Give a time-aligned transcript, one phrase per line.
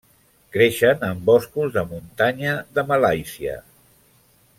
[0.53, 3.59] Creixen en boscos de muntanya de Malàisia.